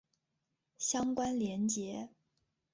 [0.79, 2.09] 相关连结